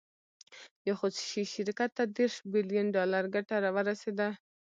[0.87, 4.27] یو خصوصي شرکت ته دېرش بیلین ډالر ګټه ورسېده.